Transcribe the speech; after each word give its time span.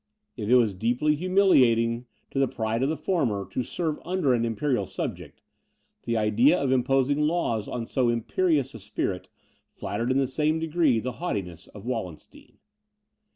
If 0.35 0.49
it 0.49 0.55
was 0.55 0.73
deeply 0.73 1.13
humiliating 1.15 2.07
to 2.31 2.39
the 2.39 2.47
pride 2.47 2.81
of 2.81 2.89
the 2.89 2.97
former 2.97 3.45
to 3.51 3.61
serve 3.63 3.99
under 4.03 4.33
an 4.33 4.45
imperial 4.45 4.87
subject, 4.87 5.43
the 6.05 6.17
idea 6.17 6.59
of 6.59 6.71
imposing 6.71 7.19
laws 7.21 7.67
on 7.67 7.85
so 7.85 8.09
imperious 8.09 8.73
a 8.73 8.79
spirit, 8.79 9.29
flattered 9.69 10.09
in 10.09 10.17
the 10.17 10.25
same 10.25 10.57
degree 10.57 10.99
the 10.99 11.19
haughtiness 11.21 11.67
of 11.67 11.85
Wallenstein. 11.85 12.57